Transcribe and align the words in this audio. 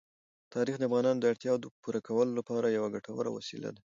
تاریخ 0.53 0.75
د 0.79 0.83
افغانانو 0.89 1.21
د 1.21 1.25
اړتیاوو 1.31 1.61
د 1.63 1.65
پوره 1.83 1.99
کولو 2.07 2.31
لپاره 2.39 2.75
یوه 2.77 2.89
ګټوره 2.95 3.29
وسیله 3.37 3.69
ده. 3.75 3.81